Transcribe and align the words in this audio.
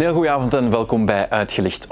heel 0.00 0.14
goede 0.14 0.30
avond 0.30 0.54
en 0.54 0.70
welkom 0.70 1.06
bij 1.06 1.30
Uitgelicht. 1.30 1.86
134.000 1.86 1.90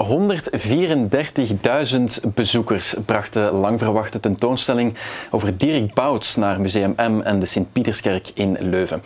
bezoekers 2.33 2.95
brachten 3.05 3.51
lang 3.51 3.79
verwachte 3.79 4.19
tentoonstelling 4.19 4.93
over 5.29 5.57
Dirk 5.57 5.93
Bouts 5.93 6.35
naar 6.35 6.61
Museum 6.61 6.93
M 6.97 7.21
en 7.21 7.39
de 7.39 7.45
Sint-Pieterskerk 7.45 8.31
in 8.33 8.57
Leuven. 8.59 9.01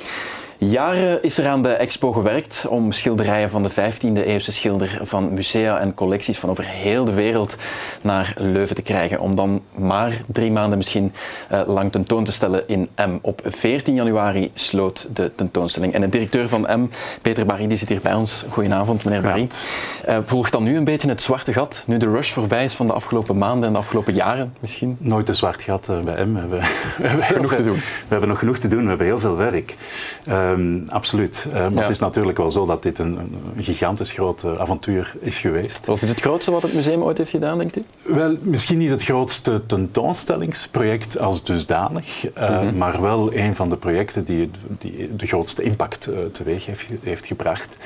Jaren 0.69 1.23
is 1.23 1.37
er 1.37 1.47
aan 1.47 1.63
de 1.63 1.69
expo 1.69 2.11
gewerkt 2.11 2.65
om 2.69 2.91
schilderijen 2.91 3.49
van 3.49 3.63
de 3.63 3.71
15e 3.71 4.25
eeuwse 4.25 4.51
schilder 4.51 4.99
van 5.01 5.33
musea 5.33 5.79
en 5.79 5.93
collecties 5.93 6.39
van 6.39 6.49
over 6.49 6.65
heel 6.65 7.05
de 7.05 7.13
wereld 7.13 7.55
naar 8.01 8.33
Leuven 8.37 8.75
te 8.75 8.81
krijgen. 8.81 9.19
Om 9.19 9.35
dan 9.35 9.61
maar 9.75 10.21
drie 10.27 10.51
maanden 10.51 10.77
misschien 10.77 11.13
uh, 11.51 11.61
lang 11.65 11.91
tentoon 11.91 12.23
te 12.23 12.31
stellen 12.31 12.67
in 12.67 12.89
M. 12.95 13.17
Op 13.21 13.41
14 13.47 13.93
januari 13.93 14.51
sloot 14.53 15.07
de 15.15 15.35
tentoonstelling. 15.35 15.93
En 15.93 16.01
de 16.01 16.09
directeur 16.09 16.47
van 16.47 16.61
M, 16.79 16.89
Peter 17.21 17.45
Barry, 17.45 17.67
die 17.67 17.77
zit 17.77 17.89
hier 17.89 18.01
bij 18.01 18.13
ons. 18.13 18.45
Goedenavond, 18.49 19.05
meneer 19.05 19.21
Barry. 19.21 19.47
Uh, 20.09 20.17
volgt 20.25 20.51
dan 20.51 20.63
nu 20.63 20.77
een 20.77 20.83
beetje 20.83 21.09
het 21.09 21.21
zwarte 21.21 21.53
gat, 21.53 21.83
nu 21.87 21.97
de 21.97 22.09
rush 22.09 22.31
voorbij 22.31 22.63
is 22.63 22.73
van 22.73 22.87
de 22.87 22.93
afgelopen 22.93 23.37
maanden 23.37 23.67
en 23.67 23.73
de 23.73 23.79
afgelopen 23.79 24.13
jaren 24.13 24.53
misschien? 24.59 24.95
Nooit 24.99 25.29
een 25.29 25.35
zwart 25.35 25.61
gat 25.61 25.87
uh, 25.91 25.99
bij 25.99 26.25
M. 26.25 26.33
We 26.33 26.39
hebben, 26.39 26.59
we 26.97 27.07
hebben 27.07 27.25
genoeg 27.25 27.53
te 27.53 27.63
doen. 27.63 27.75
We 27.75 28.07
hebben 28.07 28.29
nog 28.29 28.39
genoeg 28.39 28.57
te 28.57 28.67
doen, 28.67 28.81
we 28.81 28.87
hebben 28.87 29.07
heel 29.07 29.19
veel 29.19 29.35
werk. 29.35 29.75
Um, 30.53 30.83
absoluut. 30.87 31.45
Uh, 31.47 31.53
maar 31.53 31.71
ja. 31.71 31.79
het 31.79 31.89
is 31.89 31.99
natuurlijk 31.99 32.37
wel 32.37 32.51
zo 32.51 32.65
dat 32.65 32.83
dit 32.83 32.99
een, 32.99 33.17
een 33.55 33.63
gigantisch 33.63 34.11
groot 34.11 34.43
uh, 34.45 34.59
avontuur 34.59 35.13
is 35.19 35.37
geweest. 35.37 35.85
Was 35.85 35.99
dit 35.99 36.09
het 36.09 36.21
grootste 36.21 36.51
wat 36.51 36.61
het 36.61 36.73
museum 36.73 37.03
ooit 37.03 37.17
heeft 37.17 37.29
gedaan, 37.29 37.57
denkt 37.57 37.77
u? 37.77 37.83
Wel, 38.01 38.37
misschien 38.41 38.77
niet 38.77 38.89
het 38.89 39.03
grootste 39.03 39.65
tentoonstellingsproject 39.65 41.19
als 41.19 41.43
dusdanig, 41.43 42.25
uh, 42.37 42.49
mm 42.49 42.55
-hmm. 42.55 42.77
maar 42.77 43.01
wel 43.01 43.33
een 43.33 43.55
van 43.55 43.69
de 43.69 43.77
projecten 43.77 44.23
die, 44.23 44.49
die 44.79 45.15
de 45.15 45.27
grootste 45.27 45.61
impact 45.61 46.09
teweeg 46.31 46.65
heeft, 46.65 46.87
heeft, 47.03 47.27
gebracht. 47.27 47.77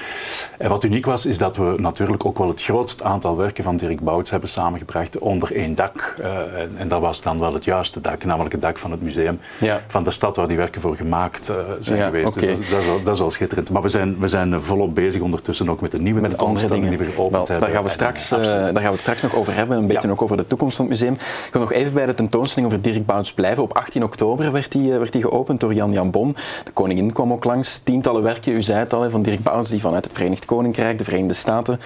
En 0.58 0.70
wat 0.70 0.84
uniek 0.84 1.06
was, 1.06 1.26
is 1.26 1.38
dat 1.38 1.58
we 1.58 1.76
natuurlijk 1.78 2.26
ook 2.26 2.38
wel 2.38 2.48
het 2.48 2.62
grootste 2.62 3.04
aantal 3.04 3.38
werken 3.38 3.64
van 3.64 3.78
Dirk 3.78 4.00
Bouts 4.00 4.30
hebben 4.30 4.50
samengebracht 4.50 5.18
onder 5.18 5.56
één 5.56 5.76
dak. 5.76 6.16
En, 6.22 6.72
en, 6.78 6.88
dat 6.88 7.02
was 7.02 7.22
dan 7.22 7.40
wel 7.40 7.54
het 7.54 7.64
juiste 7.64 8.02
dak, 8.02 8.24
namelijk 8.24 8.52
het 8.52 8.62
dak 8.62 8.78
van 8.78 8.92
het 8.92 9.02
museum 9.02 9.40
ja. 9.60 9.82
van 9.88 10.04
de 10.04 10.12
stad 10.12 10.36
waar 10.36 10.48
die 10.48 10.58
werken 10.58 10.82
voor 10.82 10.96
gemaakt 10.96 11.52
zijn 11.80 12.00
ja, 12.00 12.06
geweest. 12.06 12.38
Okay. 12.38 12.47
Dat, 12.48 12.60
is 12.60 12.70
wel, 12.70 13.04
dat 13.04 13.14
is 13.14 13.20
wel 13.20 13.30
schitterend. 13.30 13.72
Maar 13.72 13.82
we 13.82 13.90
zijn, 13.90 14.20
we 14.20 14.28
zijn 14.28 14.62
volop 14.62 14.96
bezig 14.96 15.22
ondertussen 15.22 15.70
ook 15.70 15.82
met 15.82 15.92
de 15.92 16.02
nieuwe 16.02 16.22
met 16.22 16.30
tentoonstelling 16.30 16.90
die 16.90 16.98
we 16.98 17.06
geopend 17.06 17.32
Wel, 17.32 17.46
hebben. 17.46 17.60
Daar 17.60 17.70
gaan, 17.70 17.84
we 17.84 17.90
straks, 17.90 18.32
uh, 18.32 18.40
daar 18.40 18.68
gaan 18.68 18.74
we 18.74 18.90
het 18.90 19.02
straks 19.02 19.22
nog 19.22 19.36
over 19.36 19.56
hebben, 19.56 19.78
een 19.78 19.88
beetje 19.88 20.08
ja. 20.08 20.14
ook 20.14 20.22
over 20.22 20.38
de 20.38 20.48
toekomst 20.48 20.76
van 20.76 20.86
het 20.86 20.94
museum. 20.94 21.14
Ik 21.14 21.50
wil 21.52 21.62
nog 21.62 21.72
even 21.72 21.94
bij 21.94 22.06
de 22.06 22.14
tentoonstelling 22.14 22.72
over 22.72 22.84
Dirk 22.84 23.06
Bouts 23.06 23.34
blijven. 23.34 23.64
Op 23.64 23.74
18 23.74 24.04
oktober 24.04 24.52
werd 24.52 24.72
die, 24.72 24.92
werd 24.92 25.12
die 25.12 25.22
geopend 25.22 25.60
door 25.60 25.74
Jan 25.74 25.92
Jan 25.92 26.12
Bon. 26.12 26.36
De 26.64 26.72
koningin 26.72 27.14
kwam 27.14 27.32
ook 27.32 27.44
langs. 27.44 27.78
Tientallen 27.78 28.24
werken, 28.24 28.54
u 28.54 28.62
zei 28.62 28.80
het 28.80 28.94
al, 28.94 29.10
van 29.10 29.22
Dirk 29.22 29.44
Bouts 29.44 29.70
die 29.70 29.80
vanuit 29.80 30.04
het 30.04 30.14
Verenigd 30.14 30.46
Koninkrijk, 30.46 30.98
de 30.98 31.04
Verenigde 31.04 31.34
Staten, 31.34 31.80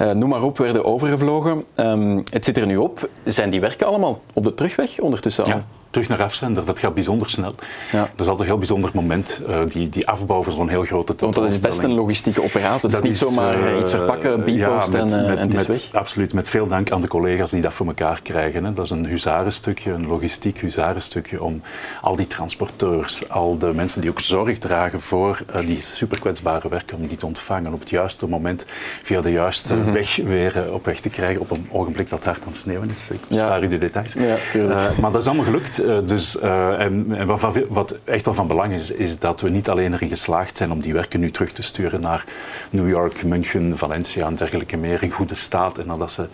uh, 0.00 0.10
noem 0.10 0.28
maar 0.28 0.42
op, 0.42 0.58
werden 0.58 0.84
overgevlogen. 0.84 1.64
Um, 1.76 2.22
het 2.30 2.44
zit 2.44 2.56
er 2.56 2.66
nu 2.66 2.76
op. 2.76 3.08
Zijn 3.24 3.50
die 3.50 3.60
werken 3.60 3.86
allemaal 3.86 4.20
op 4.32 4.42
de 4.42 4.54
terugweg 4.54 5.00
ondertussen 5.00 5.44
al? 5.44 5.50
Ja 5.50 5.64
terug 5.94 6.08
naar 6.08 6.22
afzender. 6.22 6.64
Dat 6.64 6.78
gaat 6.78 6.94
bijzonder 6.94 7.30
snel. 7.30 7.52
Ja. 7.92 8.00
Dat 8.00 8.08
is 8.16 8.26
altijd 8.26 8.40
een 8.40 8.46
heel 8.46 8.58
bijzonder 8.58 8.90
moment, 8.94 9.40
uh, 9.48 9.60
die, 9.68 9.88
die 9.88 10.06
afbouw 10.06 10.42
van 10.42 10.52
zo'n 10.52 10.68
heel 10.68 10.84
grote 10.84 11.14
Want 11.18 11.34
dat 11.34 11.52
is 11.52 11.58
best 11.58 11.78
een 11.78 11.94
logistieke 11.94 12.42
operatie. 12.42 12.88
Dat, 12.88 13.04
is 13.04 13.08
niet 13.08 13.18
zomaar 13.18 13.58
uh, 13.58 13.78
iets 13.80 13.94
verpakken, 13.94 14.44
bipost 14.44 14.92
ja, 14.92 14.98
en, 14.98 15.04
met, 15.04 15.38
en 15.38 15.38
het 15.38 15.54
is 15.54 15.66
met, 15.66 15.66
weg. 15.66 16.00
Absoluut, 16.00 16.32
met 16.32 16.48
veel 16.48 16.66
dank 16.66 16.90
aan 16.90 17.00
de 17.00 17.08
collega's 17.08 17.50
die 17.50 17.62
dat 17.62 17.72
voor 17.72 17.86
elkaar 17.86 18.20
krijgen. 18.22 18.64
Hè. 18.64 18.72
Dat 18.72 18.84
is 18.84 18.90
een 18.90 19.06
huzarenstukje, 19.06 19.92
een 19.92 20.06
logistiek 20.06 20.58
huzarenstukje 20.58 21.42
om 21.42 21.62
al 22.00 22.16
die 22.16 22.26
transporteurs, 22.26 23.28
al 23.28 23.58
de 23.58 23.72
mensen 23.74 24.00
die 24.00 24.10
ook 24.10 24.20
zorg 24.20 24.58
dragen 24.58 25.00
voor 25.00 25.38
die 25.64 25.80
superkwetsbare 25.80 26.68
werken, 26.68 26.96
om 26.96 27.06
die 27.06 27.16
te 27.16 27.26
ontvangen 27.26 27.72
op 27.72 27.80
het 27.80 27.90
juiste 27.90 28.28
moment, 28.28 28.64
via 29.02 29.20
de 29.20 29.32
juiste 29.32 29.74
mm 29.74 29.82
-hmm. 29.82 29.92
weg 29.92 30.16
weer 30.16 30.64
op 30.72 30.84
weg 30.84 31.00
te 31.00 31.08
krijgen 31.08 31.40
op 31.40 31.50
een 31.50 31.68
ogenblik 31.70 32.10
dat 32.10 32.24
hard 32.24 32.42
aan 32.42 32.48
het 32.48 32.56
sneeuwen 32.56 32.90
is. 32.90 33.10
Ik 33.10 33.20
bespaar 33.28 33.60
ja. 33.60 33.66
u 33.66 33.68
de 33.68 33.78
details. 33.78 34.12
Ja, 34.12 34.90
maar 35.00 35.12
dat 35.12 35.20
is 35.20 35.26
allemaal 35.26 35.44
gelukt. 35.44 35.83
Uh, 35.84 35.98
dus, 36.04 36.36
uh, 36.36 36.80
en, 36.80 37.06
en 37.10 37.26
wat, 37.26 37.58
wat, 37.68 37.98
echt 38.04 38.24
wel 38.24 38.34
van 38.34 38.46
belang 38.46 38.72
is, 38.72 38.90
is 38.90 39.18
dat 39.18 39.40
we 39.40 39.48
niet 39.48 39.68
alleen 39.68 39.92
erin 39.92 40.08
geslaagd 40.08 40.56
zijn 40.56 40.72
om 40.72 40.80
die 40.80 40.92
werken 40.92 41.20
nu 41.20 41.30
terug 41.30 41.52
te 41.52 41.62
sturen 41.62 42.00
naar 42.00 42.24
New 42.70 42.88
York, 42.88 43.24
München, 43.24 43.78
Valencia 43.78 44.26
en 44.26 44.34
dergelijke 44.34 44.76
meer 44.76 45.02
in 45.02 45.10
goede 45.10 45.34
staat 45.34 45.78
en 45.78 45.86
nadat 45.86 46.12
ze 46.12 46.26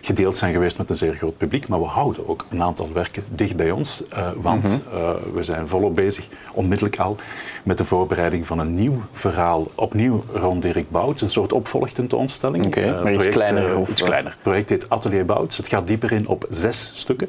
gedeeld 0.00 0.36
zijn 0.36 0.52
geweest 0.52 0.78
met 0.78 0.90
een 0.90 0.96
zeer 0.96 1.12
groot 1.12 1.36
publiek. 1.36 1.68
Maar 1.68 1.80
we 1.80 1.86
houden 1.86 2.28
ook 2.28 2.46
een 2.50 2.62
aantal 2.62 2.88
werken 2.92 3.24
dicht 3.28 3.56
bij 3.56 3.70
ons, 3.70 4.02
uh, 4.12 4.28
want 4.36 4.62
mm 4.62 4.80
-hmm. 4.90 4.98
uh, 4.98 5.10
we 5.34 5.44
zijn 5.44 5.68
volop 5.68 5.94
bezig, 5.94 6.28
onmiddellijk 6.52 6.98
al, 6.98 7.16
met 7.62 7.78
de 7.78 7.84
voorbereiding 7.84 8.46
van 8.46 8.58
een 8.58 8.74
nieuw 8.74 9.02
verhaal, 9.12 9.70
opnieuw 9.74 10.24
rond 10.32 10.62
Dirk 10.62 10.90
Bouts, 10.90 11.22
een 11.22 11.30
soort 11.30 11.52
opvolgtentoonstelling. 11.52 12.66
Oké, 12.66 12.78
okay, 12.78 12.90
uh, 12.90 13.02
maar 13.02 13.14
iets 13.14 13.28
kleiner? 13.28 13.76
Of 13.76 13.90
iets 13.90 14.02
kleiner. 14.02 14.30
Het 14.30 14.42
project 14.42 14.68
heet 14.68 14.90
Atelier 14.90 15.24
Bouts. 15.24 15.56
Het 15.56 15.68
gaat 15.68 15.86
dieper 15.86 16.12
in 16.12 16.28
op 16.28 16.46
zes 16.48 16.90
stukken. 16.94 17.28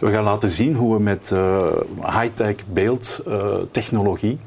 We 0.00 0.10
gaan 0.10 0.24
laten 0.24 0.50
zien 0.50 0.74
hoe 0.74 0.94
we 0.96 1.02
met 1.04 1.32
high-tech 2.02 2.54
beeldtechnologie 2.72 4.38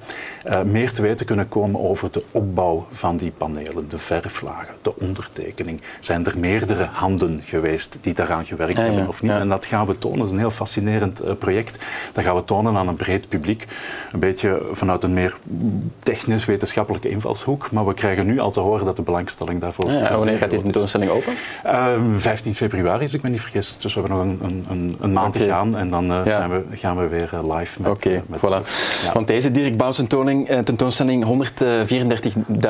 meer 0.66 0.92
te 0.92 1.02
weten 1.02 1.26
kunnen 1.26 1.48
komen 1.48 1.82
over 1.82 2.12
de 2.12 2.24
opbouw 2.32 2.88
van 2.92 3.18
die 3.18 3.32
panelen, 3.32 3.90
de 3.90 3.98
verflagen, 3.98 4.76
de 4.82 5.00
ondertekening. 5.00 5.82
Zijn 6.00 6.26
er 6.26 6.38
meerdere 6.38 6.90
handen 6.92 7.42
geweest 7.42 7.98
die 8.02 8.14
daaraan 8.14 8.46
gewerkt 8.46 8.78
ja, 8.78 8.84
hebben 8.84 9.02
ja, 9.02 9.08
of 9.08 9.22
niet. 9.22 9.32
ja. 9.32 9.40
En 9.40 9.50
dat 9.50 9.66
gaan 9.66 9.88
we 9.88 9.98
tonen. 9.98 10.18
Dat 10.18 10.28
is 10.28 10.34
een 10.34 10.40
heel 10.40 10.52
fascinerend 10.52 11.24
uh, 11.24 11.32
project. 11.40 11.78
Dat 12.14 12.24
gaan 12.24 12.36
we 12.36 12.44
tonen 12.44 12.76
aan 12.76 12.88
een 12.88 12.96
breed 12.96 13.30
publiek. 13.30 13.66
Een 14.12 14.20
beetje 14.20 14.62
vanuit 14.72 15.04
een 15.04 15.14
meer 15.14 15.38
technisch-wetenschappelijke 16.00 17.10
invalshoek. 17.10 17.72
Maar 17.72 17.86
we 17.86 17.94
krijgen 17.94 18.26
nu 18.26 18.40
al 18.40 18.52
te 18.52 18.60
horen 18.60 18.86
dat 18.86 18.96
de 18.96 19.02
belangstelling 19.02 19.62
daarvoor 19.62 19.92
ja, 19.92 20.16
Wanneer 20.16 20.38
gaat 20.38 20.50
die 20.50 20.64
tentoonstelling 20.64 21.12
open? 21.12 21.34
Uh, 21.66 21.98
15 22.18 22.56
februari, 22.56 23.02
als 23.02 23.14
ik 23.14 23.22
me 23.22 23.30
niet 23.30 23.42
vergis. 23.42 23.78
Dus 23.78 23.94
we 23.94 24.00
hebben 24.00 24.18
nog 24.18 24.42
een, 24.50 24.66
een, 24.70 24.96
een 25.00 25.12
maand 25.12 25.36
okay. 25.36 25.48
te 25.48 25.54
gaan. 25.54 25.76
En 25.78 25.90
dan 25.90 26.12
uh, 26.12 26.22
zijn 26.26 26.47
we, 26.50 26.64
gaan 26.78 26.98
we 26.98 27.08
weer 27.08 27.30
uh, 27.34 27.58
live 27.58 27.82
met... 27.82 27.92
Oké, 27.92 28.24
okay, 28.30 28.40
voilà. 28.40 28.68
Want 29.14 29.28
deze 29.28 29.52
Dirk 29.52 29.78
Bouws 29.78 29.96
tentoonstelling, 29.96 30.48
tentoonstelling 30.64 31.26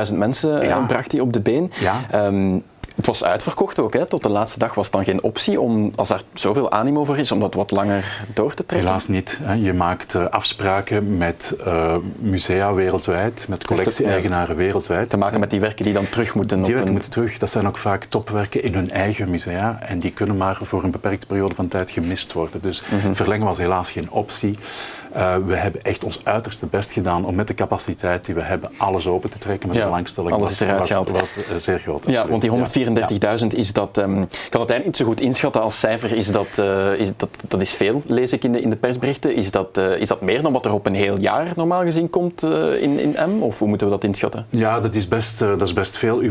134.000 0.10 0.16
mensen 0.18 0.88
bracht 0.88 1.12
hij 1.12 1.22
op 1.22 1.34
de 1.34 1.40
been. 1.40 1.72
Ja. 1.80 2.26
Um, 2.26 2.64
het 2.98 3.06
was 3.06 3.24
uitverkocht 3.24 3.80
ook, 3.80 3.94
hè? 3.94 4.06
tot 4.06 4.24
de 4.24 4.30
laatste 4.30 4.60
dag 4.60 4.74
was 4.74 4.86
het 4.86 4.94
dan 4.94 5.04
geen 5.04 5.24
optie 5.24 5.60
om, 5.62 5.92
als 5.96 6.10
er 6.10 6.22
zoveel 6.34 6.72
animo 6.72 7.04
voor 7.04 7.18
is, 7.18 7.32
om 7.32 7.40
dat 7.40 7.54
wat 7.54 7.72
langer 7.72 8.24
door 8.34 8.54
te 8.54 8.66
trekken? 8.66 8.88
Helaas 8.88 9.08
niet. 9.08 9.40
Hè. 9.44 9.54
Je 9.54 9.74
maakt 9.74 10.14
uh, 10.14 10.26
afspraken 10.26 11.18
met 11.18 11.56
uh, 11.66 11.96
musea 12.18 12.74
wereldwijd, 12.74 13.46
met 13.48 13.66
collectie-eigenaren 13.66 14.56
ja. 14.56 14.62
wereldwijd. 14.62 15.10
Te 15.10 15.18
maken 15.18 15.40
met 15.40 15.50
die 15.50 15.60
werken 15.60 15.86
die 15.86 15.94
dan 15.94 16.10
terug 16.10 16.36
moeten? 16.36 16.58
Die 16.58 16.66
werken 16.66 16.88
een... 16.88 16.94
moeten 16.94 17.12
terug. 17.12 17.38
Dat 17.38 17.50
zijn 17.50 17.68
ook 17.68 17.78
vaak 17.78 18.04
topwerken 18.04 18.64
in 18.64 18.74
hun 18.74 18.92
eigen 18.92 19.30
musea 19.30 19.78
en 19.82 20.00
die 20.00 20.12
kunnen 20.12 20.38
maar 20.38 20.58
voor 20.62 20.84
een 20.84 20.92
beperkte 20.92 21.26
periode 21.26 21.56
van 21.56 21.68
tijd 21.68 21.92
gemist 21.92 22.34
worden. 22.34 22.62
Dus 22.62 22.84
mm 22.90 23.00
-hmm. 23.00 23.16
verlengen 23.16 23.46
was 23.46 23.58
helaas 23.58 23.92
geen 23.92 24.12
optie. 24.12 24.58
Uh, 25.16 25.36
we 25.46 25.56
hebben 25.56 25.82
echt 25.82 26.04
ons 26.04 26.22
uiterste 26.24 26.66
best 26.66 26.92
gedaan 26.92 27.26
om 27.26 27.36
met 27.36 27.48
de 27.48 27.54
capaciteit 27.54 28.26
die 28.26 28.36
we 28.36 28.42
hebben 28.42 28.72
alles 28.78 29.08
open 29.08 29.30
te 29.30 29.38
trekken. 29.38 29.68
Met 29.68 29.78
ja, 29.78 29.84
belangstelling 29.84 30.34
alles 30.34 30.52
is 30.52 30.60
eruit 30.60 30.90
was, 30.90 31.12
was, 31.12 31.36
was 31.36 31.38
uh, 31.52 31.56
zeer 31.58 31.80
groot. 31.80 32.06
Ja, 32.08 32.28
want 32.28 32.42
die 32.42 32.50
134.000 32.88 33.48
is 33.48 33.74
dat, 33.74 33.98
um, 33.98 34.22
ik 34.22 34.48
kan 34.50 34.62
het 34.62 34.70
eigenlijk 34.70 34.86
niet 34.86 34.98
zo 34.98 35.06
goed 35.06 35.22
inschatten 35.22 35.62
als 35.62 35.80
cijfer, 35.80 36.12
is 36.12 36.32
dat, 36.32 36.48
uh, 36.60 37.00
is 37.00 37.12
dat, 37.18 37.30
dat 37.48 37.62
is 37.62 37.72
veel, 37.72 38.02
lees 38.06 38.34
ik 38.34 38.44
in 38.44 38.52
de, 38.52 38.62
in 38.62 38.70
de 38.70 38.76
persberichten. 38.76 39.36
Is 39.36 39.52
dat, 39.52 39.78
is 39.78 40.08
dat 40.08 40.22
meer 40.22 40.42
dan 40.42 40.52
wat 40.52 40.66
er 40.66 40.72
op 40.72 40.86
een 40.86 40.96
heel 40.96 41.20
jaar 41.20 41.52
normaal 41.56 41.84
gezien 41.84 42.10
komt 42.10 42.44
in, 42.80 43.00
in 43.00 43.16
M? 43.30 43.42
Of 43.42 43.60
hoe 43.60 43.68
moeten 43.68 43.88
we 43.88 43.94
dat 43.94 44.04
inschatten? 44.04 44.46
Ja, 44.50 44.80
dat 44.80 44.96
is 44.96 45.08
best, 45.08 45.40
dat 45.40 45.62
is 45.62 45.74
best 45.74 45.98
veel. 45.98 46.22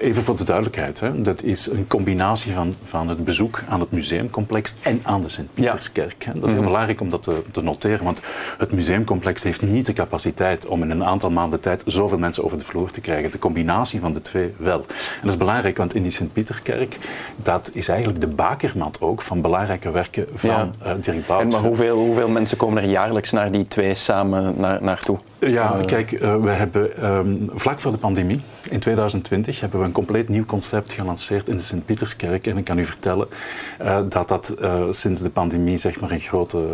Even 0.00 0.22
voor 0.22 0.36
de 0.36 0.44
duidelijkheid, 0.44 1.00
hè. 1.00 1.20
dat 1.20 1.42
is 1.42 1.70
een 1.70 1.86
combinatie 1.86 2.52
van, 2.52 2.74
van 2.82 3.08
het 3.08 3.24
bezoek 3.24 3.62
aan 3.68 3.80
het 3.80 3.90
museumcomplex 3.90 4.74
en 4.80 5.00
aan 5.02 5.20
de 5.20 5.28
Sint-Pieterskerk. 5.28 6.24
Ja. 6.24 6.32
Dat 6.32 6.36
is 6.36 6.48
heel 6.48 6.54
-hmm. 6.54 6.64
belangrijk 6.64 7.00
om 7.00 7.10
dat 7.10 7.22
te, 7.22 7.42
te 7.50 7.62
noteren, 7.62 8.04
want 8.04 8.20
het 8.58 8.72
museumcomplex 8.72 9.42
heeft 9.42 9.62
niet 9.62 9.86
de 9.86 9.92
capaciteit 9.92 10.66
om 10.66 10.82
in 10.82 10.90
een 10.90 11.04
aantal 11.04 11.30
maanden 11.30 11.60
tijd 11.60 11.82
zoveel 11.86 12.18
mensen 12.18 12.44
over 12.44 12.58
de 12.58 12.64
vloer 12.64 12.90
te 12.90 13.00
krijgen. 13.00 13.30
De 13.30 13.38
combinatie 13.38 14.00
van 14.00 14.12
de 14.12 14.20
twee 14.20 14.54
wel. 14.56 14.78
En 14.78 15.20
dat 15.22 15.30
is 15.30 15.36
belangrijk, 15.36 15.76
want 15.76 15.94
in 15.94 16.02
die 16.06 16.14
Sint-Pieterkerk, 16.14 16.98
dat 17.36 17.70
is 17.72 17.88
eigenlijk 17.88 18.20
de 18.20 18.28
bakermat 18.28 19.00
ook 19.00 19.22
van 19.22 19.40
belangrijke 19.40 19.90
werken 19.90 20.26
van 20.34 20.50
ja. 20.50 20.68
uh, 20.86 20.92
Dirk 21.00 21.26
Bouts. 21.26 21.42
En 21.42 21.48
maar 21.48 21.68
hoeveel, 21.68 21.96
hoeveel 21.96 22.28
mensen 22.28 22.56
komen 22.56 22.82
er 22.82 22.88
jaarlijks 22.88 23.32
naar 23.32 23.50
die 23.50 23.68
twee 23.68 23.94
samen 23.94 24.54
naar, 24.56 24.82
naartoe? 24.82 25.18
Ja, 25.38 25.78
uh, 25.78 25.84
kijk, 25.84 26.12
uh, 26.12 26.36
we 26.36 26.50
hebben 26.50 27.04
um, 27.04 27.50
vlak 27.54 27.80
voor 27.80 27.92
de 27.92 27.98
pandemie, 27.98 28.40
in 28.68 28.80
2020, 28.80 29.60
hebben 29.60 29.80
we 29.80 29.86
een 29.86 29.92
compleet 29.92 30.28
nieuw 30.28 30.44
concept 30.44 30.92
gelanceerd 30.92 31.48
in 31.48 31.56
de 31.56 31.62
Sint-Pieterskerk. 31.62 32.46
En 32.46 32.58
ik 32.58 32.64
kan 32.64 32.78
u 32.78 32.84
vertellen 32.84 33.28
uh, 33.82 33.98
dat 34.08 34.28
dat 34.28 34.54
sinds 34.90 35.22
de 35.22 35.30
pandemie 35.30 35.78
zeg 35.78 36.00
maar 36.00 36.10
een 36.10 36.20
grote, 36.20 36.66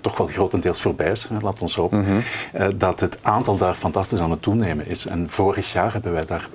toch 0.00 0.16
wel 0.16 0.26
grotendeels 0.26 0.80
voorbij 0.80 1.10
is. 1.10 1.28
Laat 1.40 1.62
ons 1.62 1.74
hopen. 1.74 1.98
Mm 1.98 2.04
-hmm. 2.04 2.78
dat 2.78 3.00
het 3.00 3.18
aantal 3.22 3.56
daar 3.56 3.74
fantastisch 3.74 4.20
aan 4.20 4.30
het 4.30 4.42
toenemen 4.42 4.86
is. 4.86 5.06
En 5.06 5.28
vorig 5.28 5.72
jaar 5.72 5.92
hebben 5.92 6.12
wij 6.12 6.24
daar 6.24 6.48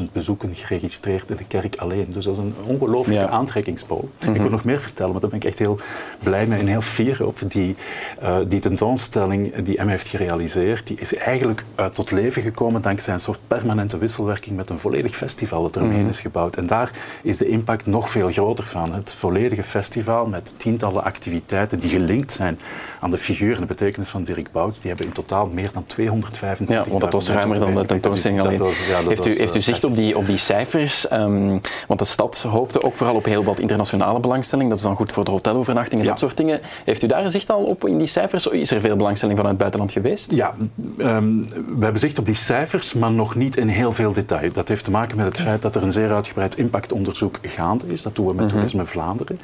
280.000 0.00 0.04
bezoeken 0.12 0.47
geregistreerd 0.54 1.30
in 1.30 1.36
de 1.36 1.44
kerk 1.44 1.76
alleen. 1.76 2.06
Dus 2.08 2.24
dat 2.24 2.32
is 2.32 2.38
een 2.38 2.54
ongelooflijke 2.64 3.24
ja. 3.24 3.30
aantrekkingspool. 3.30 4.08
Ik 4.18 4.26
wil 4.26 4.34
mhm. 4.34 4.50
nog 4.50 4.64
meer 4.64 4.80
vertellen, 4.80 5.10
want 5.10 5.22
daar 5.22 5.30
ben 5.30 5.40
ik 5.40 5.46
echt 5.46 5.58
heel 5.58 5.78
blij 6.22 6.46
mee 6.46 6.58
en 6.58 6.66
heel 6.66 6.80
fier 6.80 7.26
op. 7.26 7.38
Die, 7.48 7.76
uh, 8.22 8.36
die 8.48 8.60
tentoonstelling 8.60 9.54
die 9.54 9.82
M 9.82 9.88
heeft 9.88 10.08
gerealiseerd, 10.08 10.86
die 10.86 10.96
is 11.00 11.14
eigenlijk 11.14 11.64
uh, 11.80 11.86
tot 11.86 12.10
leven 12.10 12.42
gekomen 12.42 12.82
dankzij 12.82 13.14
een 13.14 13.20
soort 13.20 13.40
permanente 13.46 13.98
wisselwerking 13.98 14.56
met 14.56 14.70
een 14.70 14.78
volledig 14.78 15.16
festival 15.16 15.62
dat 15.62 15.76
eromheen 15.76 16.02
mm 16.02 16.06
is 16.08 16.20
gebouwd. 16.20 16.56
En 16.56 16.66
daar 16.66 16.90
is 17.22 17.36
de 17.36 17.48
impact 17.48 17.86
nog 17.86 18.10
veel 18.10 18.30
groter 18.30 18.64
van. 18.64 18.92
Het 18.92 19.12
volledige 19.12 19.62
festival 19.62 20.26
met 20.26 20.52
tientallen 20.56 21.04
activiteiten 21.04 21.78
die 21.78 21.90
gelinkt 21.90 22.32
zijn 22.32 22.58
aan 23.00 23.10
de 23.10 23.18
figuur 23.18 23.54
en 23.54 23.60
de 23.60 23.66
betekenis 23.66 24.08
van 24.08 24.24
Dirk 24.24 24.52
Bouts, 24.52 24.80
die 24.80 24.88
hebben 24.88 25.06
in 25.06 25.12
totaal 25.12 25.46
meer 25.46 25.70
dan 25.72 25.86
225 25.86 26.76
Ja, 26.76 26.90
want 26.90 27.02
dat 27.02 27.12
was 27.12 27.30
ruimer 27.30 27.58
dan 27.58 27.74
de 27.74 27.86
tentoonstelling 27.86 28.40
alleen. 28.40 28.62
heeft, 29.08 29.26
u, 29.26 29.38
heeft 29.38 29.54
u 29.54 29.60
zicht 29.60 29.84
op 29.84 29.96
die, 29.96 30.16
op 30.16 30.26
die 30.28 30.36
cijfers? 30.36 31.12
Um, 31.12 31.60
want 31.86 32.00
de 32.00 32.06
stad 32.06 32.46
hoopte 32.50 32.82
ook 32.82 32.94
vooral 32.94 33.14
op 33.14 33.24
heel 33.24 33.44
wat 33.44 33.58
internationale 33.58 34.20
belangstelling. 34.20 34.68
Dat 34.68 34.78
is 34.78 34.84
dan 34.84 34.96
goed 34.96 35.12
voor 35.12 35.24
de 35.24 35.30
hotelovernachting 35.30 36.00
en 36.00 36.06
dat 36.06 36.18
soort 36.18 36.36
dingen. 36.36 36.60
Heeft 36.84 37.02
u 37.02 37.06
daar 37.06 37.30
zicht 37.30 37.50
al 37.50 37.64
op 37.64 37.86
in 37.86 37.98
die 37.98 38.06
cijfers? 38.06 38.46
Is 38.46 38.70
er 38.70 38.80
veel 38.80 38.96
belangstelling 38.96 39.38
vanuit 39.38 39.60
het 39.60 39.70
buitenland 39.70 39.92
geweest? 39.92 40.32
Ja, 40.32 40.54
um, 40.98 41.46
we 41.50 41.82
hebben 41.84 42.00
zicht 42.00 42.18
op 42.18 42.26
die 42.26 42.34
cijfers, 42.34 42.94
maar 42.94 43.12
nog 43.12 43.34
niet 43.34 43.56
in 43.56 43.68
heel 43.68 43.92
veel 43.92 44.12
detail. 44.12 44.52
Dat 44.52 44.68
heeft 44.68 44.84
te 44.84 44.90
maken 44.90 45.16
met 45.16 45.26
het 45.26 45.40
feit 45.40 45.62
dat 45.62 45.76
er 45.76 45.82
een 45.82 45.92
zeer 45.92 46.12
uitgebreid 46.12 46.56
impactonderzoek 46.56 47.38
gaande 47.42 47.86
is. 47.86 48.02
Dat 48.02 48.14
doen 48.14 48.26
we 48.26 48.34
met 48.34 48.44
mm 48.44 48.50
Toerisme 48.50 48.86
Vlaanderen. 48.86 49.40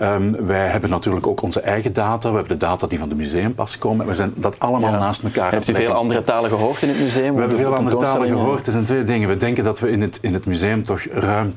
Um, 0.00 0.46
wij 0.46 0.66
hebben 0.66 0.90
natuurlijk 0.90 1.26
ook 1.26 1.42
onze 1.42 1.60
eigen 1.60 1.92
data. 1.92 2.30
We 2.30 2.36
hebben 2.36 2.58
de 2.58 2.66
data 2.66 2.86
die 2.86 2.98
van 2.98 3.08
de 3.08 3.14
museumpas 3.14 3.78
komen. 3.78 4.06
We 4.06 4.14
zijn 4.14 4.32
dat 4.36 4.58
allemaal 4.58 4.92
naast 4.92 5.22
elkaar. 5.22 5.50
heeft 5.52 5.68
u 5.68 5.74
veel 5.74 5.92
andere 5.92 6.22
talen 6.22 6.50
gehoord 6.50 6.82
in 6.82 6.88
het 6.88 7.00
museum? 7.00 7.34
We 7.34 7.40
hebben 7.40 7.58
veel 7.58 7.74
andere 7.74 7.96
talen 7.96 8.28
gehoord. 8.28 8.66
Er 8.66 8.72
zijn 8.72 8.84
twee 8.84 9.02
dingen. 9.02 9.28
We 9.28 9.36
denken 9.36 9.64
dat 9.64 9.80
we 9.80 9.90
in 9.90 10.02
het, 10.02 10.18
in 10.22 10.34
het 10.34 10.46
museum 10.46 10.82
toch 10.82 11.02
ruim 11.10 11.54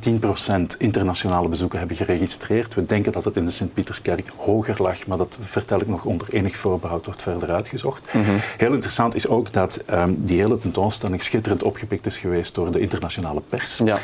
10% 0.73 0.77
internationale 0.77 1.47
bezoeken 1.47 1.79
hebben 1.79 1.97
geregistreerd. 1.97 2.73
We 2.73 2.85
denken 2.85 3.11
dat 3.11 3.25
het 3.25 3.35
in 3.35 3.45
de 3.45 3.51
Sint-Pieterskerk 3.51 4.29
hoger 4.35 4.81
lag, 4.81 5.07
maar 5.07 5.17
dat 5.17 5.37
vertel 5.39 5.81
ik 5.81 5.87
nog 5.87 6.05
onder 6.05 6.27
enig 6.29 6.57
voorbehoud, 6.57 7.05
wordt 7.05 7.21
verder 7.21 7.51
uitgezocht. 7.51 8.13
Mhm. 8.13 8.31
Heel 8.57 8.73
interessant 8.73 9.15
is 9.15 9.27
ook 9.27 9.51
dat 9.53 9.81
um, 9.91 10.17
die 10.25 10.39
hele 10.39 10.57
tentoonstelling 10.57 11.23
schitterend 11.23 11.63
opgepikt 11.63 12.05
is 12.05 12.17
geweest 12.17 12.55
door 12.55 12.71
de 12.71 12.79
internationale 12.79 13.41
pers. 13.49 13.81
Ja. 13.83 13.99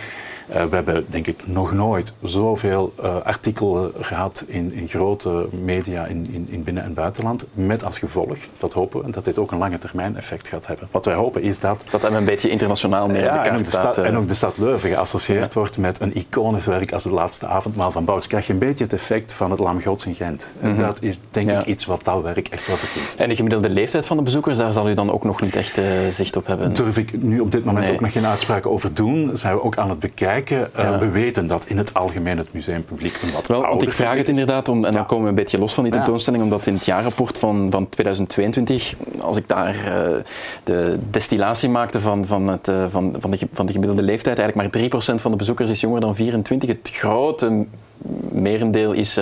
Uh, 0.56 0.64
we 0.64 0.76
hebben 0.76 1.06
denk 1.08 1.28
ik 1.28 1.48
nog 1.48 1.74
nooit 1.74 2.14
zoveel 2.24 2.94
uh, 3.04 3.16
artikelen 3.22 3.92
gehad 4.00 4.44
in, 4.48 4.72
in 4.72 4.88
grote 4.88 5.48
media 5.64 6.06
in, 6.06 6.28
in, 6.32 6.48
in, 6.50 6.64
binnen- 6.64 6.84
en 6.84 6.94
buitenland. 6.94 7.46
Met 7.54 7.84
als 7.84 8.00
gevolg, 8.00 8.38
dat 8.58 8.74
hopen 8.74 9.06
we, 9.06 9.12
dat 9.12 9.26
dit 9.26 9.38
ook 9.38 9.52
een 9.52 9.58
lange 9.58 9.78
termijn 9.78 10.18
effect 10.18 10.48
gaat 10.48 10.68
hebben. 10.68 10.88
Wat 10.92 11.06
wij 11.06 11.16
hopen 11.16 11.42
is 11.42 11.60
dat... 11.60 11.84
Dat 11.90 12.02
hem 12.02 12.16
een 12.16 12.26
beetje 12.26 12.50
internationaal 12.50 13.08
meer 13.08 13.24
ja, 13.24 13.46
en 13.46 13.58
ook, 13.58 13.66
de 13.66 13.72
stad, 13.72 13.98
en 13.98 14.18
ook 14.18 14.28
de 14.28 14.34
stad 14.34 14.58
Leuven 14.58 14.90
geassocieerd 14.90 15.54
wordt 15.54 15.78
met 15.78 16.02
een 16.02 16.16
iconisch 16.16 16.66
werk 16.66 16.92
als 16.92 17.04
het 17.04 17.14
laatste 17.14 17.48
avondmaal 17.48 17.92
van 17.92 18.06
Bouts. 18.06 18.28
Krijg 18.28 18.48
je 18.48 18.54
een 18.54 18.60
beetje 18.60 18.84
het 18.84 18.94
effect 18.94 19.34
van 19.34 19.52
het 19.52 19.60
Lam 19.60 19.82
Gods 19.82 20.06
in 20.06 20.16
Gent. 20.16 20.48
En 20.60 20.72
mhm. 20.72 20.82
dat 20.82 21.02
is 21.02 21.20
denk 21.30 21.52
ik 21.52 21.66
iets 21.66 21.86
wat 21.86 22.04
dat 22.04 22.22
werk 22.22 22.48
echt 22.48 22.68
wat 22.68 22.80
verdient. 22.80 23.16
En 23.16 23.30
de 23.30 23.36
gemiddelde 23.36 23.70
leeftijd 23.70 24.06
van 24.06 24.18
de 24.18 24.24
bezoekers, 24.24 24.58
daar 24.58 24.74
zal 24.74 24.90
u 24.90 24.94
dan 24.94 25.12
ook 25.12 25.24
nog 25.24 25.42
niet 25.42 25.56
echt 25.56 25.78
uh, 25.78 25.86
zicht 26.08 26.36
op 26.36 26.48
hebben? 26.48 26.74
Durf 26.74 26.98
ik 26.98 27.22
nu 27.22 27.40
op 27.40 27.52
dit 27.52 27.66
moment 27.66 27.90
ook 27.90 28.00
nog 28.00 28.12
geen 28.12 28.26
uitspraken 28.26 28.72
over 28.72 28.94
doen. 28.94 29.28
Dat 29.28 29.40
zijn 29.40 29.56
we 29.56 29.64
ook 29.64 29.78
aan 29.78 29.90
het 29.90 30.00
bekijken. 30.00 30.41
Uh, 30.50 31.00
we 31.00 31.10
weten 31.10 31.48
dat 31.48 31.66
in 31.66 31.78
het 31.78 31.94
algemeen 31.94 32.38
het 32.38 32.54
museumpubliek 32.54 33.20
een 33.22 33.32
wat 33.34 33.48
Wel, 33.48 33.62
want 33.62 33.82
ik 33.82 33.92
vraag 33.92 34.18
het 34.18 34.28
inderdaad 34.28 34.70
om, 34.70 34.86
en 34.86 34.94
dan 34.94 35.06
komen 35.06 35.24
we 35.24 35.30
een 35.30 35.36
beetje 35.36 35.58
los 35.58 35.74
van 35.74 35.84
die 35.84 35.94
tentoonstelling, 35.94 36.44
omdat 36.44 36.68
in 36.68 36.74
het 36.74 36.86
jaarrapport 36.86 37.38
van, 37.38 37.68
van 37.72 37.90
2022, 37.90 38.96
als 39.20 39.38
ik 39.38 39.48
daar 39.48 39.76
uh, 39.76 39.92
de 40.64 40.98
destillatie 41.10 41.70
maakte 41.70 42.00
van, 42.00 42.26
van, 42.26 42.48
het, 42.48 42.68
uh, 42.68 42.86
van, 42.90 43.16
van, 43.20 43.32
de, 43.32 43.38
van 43.52 43.66
de 43.66 43.72
gemiddelde 43.72 44.04
leeftijd, 44.04 44.40
eigenlijk 44.40 44.74
maar 44.74 45.02
3% 45.02 45.22
van 45.22 45.32
de 45.32 45.38
bezoekers 45.38 45.70
is 45.70 45.82
jonger 45.82 46.02
dan 46.02 46.16
24. 46.16 46.70
Het 46.70 46.90
grote 46.94 47.66
merendeel 48.32 48.92
is 48.92 49.20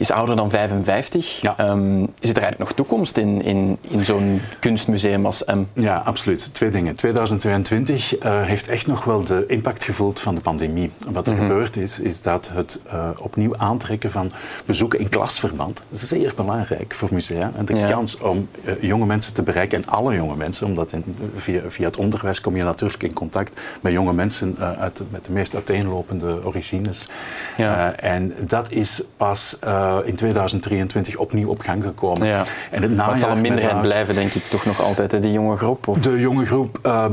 is 0.00 0.10
ouder 0.10 0.36
dan 0.36 0.50
55. 0.50 1.40
Ja. 1.40 1.70
Um, 1.70 2.00
zit 2.00 2.36
er 2.36 2.42
eigenlijk 2.42 2.58
nog 2.58 2.72
toekomst 2.72 3.16
in, 3.16 3.42
in, 3.42 3.78
in 3.80 4.04
zo'n 4.04 4.40
kunstmuseum 4.58 5.26
als 5.26 5.44
M? 5.44 5.62
Ja, 5.72 5.96
absoluut. 5.96 6.48
Twee 6.52 6.70
dingen. 6.70 6.94
2022 6.94 8.22
uh, 8.22 8.40
eh, 8.40 8.46
heeft 8.46 8.68
echt 8.68 8.86
nog 8.86 9.04
wel 9.04 9.24
de 9.24 9.44
impact 9.46 9.84
gevoeld 9.84 10.20
van 10.20 10.34
de 10.34 10.40
pandemie. 10.40 10.90
Wat 11.10 11.26
er 11.26 11.32
mm 11.32 11.38
gebeurd 11.40 11.76
is, 11.76 12.00
is 12.00 12.22
dat 12.22 12.50
het 12.52 12.80
uh, 12.86 13.10
opnieuw 13.18 13.56
aantrekken 13.56 14.10
van 14.10 14.30
bezoeken 14.64 14.98
in 14.98 15.08
klasverband 15.08 15.82
zeer 15.90 16.32
belangrijk 16.36 16.94
voor 16.94 17.08
musea. 17.12 17.52
En 17.56 17.64
de 17.64 17.74
ja. 17.74 17.86
kans 17.86 18.18
om 18.18 18.48
uh, 18.64 18.82
jonge 18.82 19.06
mensen 19.06 19.34
te 19.34 19.42
bereiken, 19.42 19.82
en 19.82 19.88
alle 19.88 20.14
jonge 20.14 20.36
mensen, 20.36 20.66
omdat 20.66 20.92
in, 20.92 21.04
via, 21.36 21.62
via 21.68 21.86
het 21.86 21.96
onderwijs 21.96 22.40
kom 22.40 22.56
je 22.56 22.62
natuurlijk 22.62 23.02
in 23.02 23.12
contact 23.12 23.60
met 23.80 23.92
jonge 23.92 24.12
mensen 24.12 24.56
uit, 24.58 25.02
met 25.10 25.24
de 25.24 25.32
meest 25.32 25.54
uiteenlopende 25.54 26.44
origines. 26.44 27.08
Ja. 27.56 27.92
en 27.96 28.34
dat 28.46 28.70
is 28.70 29.02
pas 29.16 29.56
eh, 29.98 30.08
in 30.08 30.14
2023 30.14 31.16
opnieuw 31.16 31.48
op 31.48 31.60
gang 31.60 31.82
gekomen. 31.82 32.26
Ja. 32.26 32.44
En 32.70 32.98
het 32.98 33.20
zal 33.20 33.30
een 33.30 33.40
minderheid 33.40 33.80
blijven, 33.80 34.14
denk 34.14 34.32
ik, 34.32 34.42
toch 34.48 34.64
nog 34.64 34.82
altijd, 34.82 35.12
hè, 35.12 35.20
die 35.20 35.32
jonge 35.32 35.56
groep? 35.56 35.88
Of? 35.88 35.98
De 35.98 36.20
jonge 36.20 36.46
groep 36.46 36.78
uh, 36.86 37.04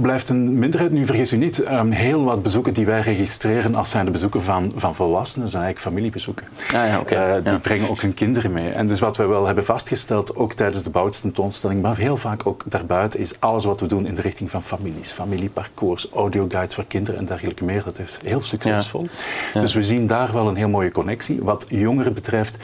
blijft 0.00 0.28
een 0.28 0.58
minderheid. 0.58 0.92
Nu, 0.92 1.06
vergis 1.06 1.32
u 1.32 1.36
niet, 1.36 1.70
um, 1.70 1.90
heel 1.90 2.24
wat 2.24 2.42
bezoeken 2.42 2.72
die 2.72 2.86
wij 2.86 3.00
registreren 3.00 3.74
als 3.74 3.90
zijn 3.90 4.04
de 4.04 4.10
bezoeken 4.10 4.42
van, 4.42 4.72
van 4.76 4.94
volwassenen, 4.94 5.48
zijn 5.48 5.62
eigenlijk 5.62 5.94
familiebezoeken. 5.94 6.46
Ah, 6.66 6.72
ja, 6.72 6.98
okay. 7.00 7.38
uh, 7.38 7.44
die 7.44 7.58
brengen 7.58 7.90
ook 7.90 8.00
hun 8.00 8.14
kinderen 8.14 8.52
mee. 8.52 8.70
En 8.70 8.86
dus 8.86 9.00
wat 9.00 9.16
we 9.16 9.26
wel 9.26 9.46
hebben 9.46 9.64
vastgesteld, 9.64 10.36
ook 10.36 10.52
tijdens 10.52 10.82
de 10.82 10.90
bouwstentoonstelling, 10.90 11.82
maar 11.82 11.96
heel 11.96 12.16
vaak 12.16 12.46
ook 12.46 12.62
daarbuiten, 12.66 13.20
is 13.20 13.32
alles 13.38 13.64
wat 13.64 13.80
we 13.80 13.86
doen 13.86 14.06
in 14.06 14.14
de 14.14 14.22
richting 14.22 14.50
van 14.50 14.62
families, 14.62 15.10
familieparcours, 15.10 16.08
audioguides 16.14 16.74
voor 16.74 16.84
kinderen 16.84 17.20
en 17.20 17.26
dergelijke 17.26 17.64
meer. 17.64 17.82
Dat 17.84 17.98
is 17.98 18.18
heel 18.24 18.40
succesvol. 18.40 19.06
Dus 19.52 19.74
we 19.74 19.82
zien 19.82 20.06
daar 20.06 20.32
wel 20.32 20.48
een 20.48 20.56
heel 20.56 20.68
mooie 20.68 20.92
connectie. 20.92 21.42
Wat 21.42 21.66
jongeren 21.68 22.14
betreft, 22.20 22.56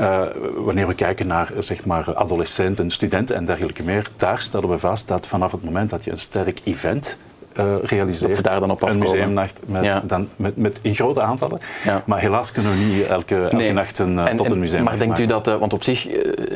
uh, 0.00 0.22
wanneer 0.56 0.86
we 0.86 0.94
kijken 0.94 1.26
naar 1.26 1.52
zeg 1.58 1.86
maar, 1.86 2.14
adolescenten, 2.14 2.90
studenten 2.90 3.36
en 3.36 3.44
dergelijke 3.44 3.82
meer, 3.82 4.10
daar 4.16 4.40
stellen 4.40 4.68
we 4.68 4.78
vast 4.78 5.08
dat 5.08 5.26
vanaf 5.26 5.52
het 5.52 5.64
moment 5.64 5.90
dat 5.90 6.04
je 6.04 6.10
een 6.10 6.18
sterk 6.18 6.60
event 6.64 7.18
uh, 7.60 7.74
realiseert. 7.82 8.26
Dat 8.26 8.36
ze 8.36 8.42
daar 8.42 8.60
dan 8.60 8.70
op 8.70 8.82
afkomen. 8.82 9.06
Een 9.06 9.12
museumnacht 9.12 9.60
met, 9.66 9.84
ja. 9.84 10.02
dan, 10.04 10.28
met, 10.36 10.56
met, 10.56 10.78
in 10.82 10.94
grote 10.94 11.22
aantallen. 11.22 11.60
Ja. 11.84 12.02
Maar 12.06 12.20
helaas 12.20 12.52
kunnen 12.52 12.72
we 12.72 12.78
niet 12.78 13.06
elke, 13.06 13.42
elke 13.42 13.56
nee. 13.56 13.72
nacht 13.72 13.98
een, 13.98 14.18
en, 14.18 14.36
tot 14.36 14.50
een 14.50 14.58
museum 14.58 14.82
Maar 14.82 14.98
denkt 14.98 15.18
u 15.18 15.26
dat, 15.26 15.48
uh, 15.48 15.56
want 15.56 15.72
op 15.72 15.82
zich, 15.82 16.08